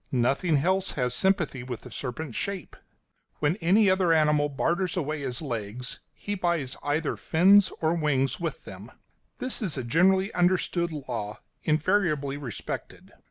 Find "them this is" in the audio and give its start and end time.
8.65-9.77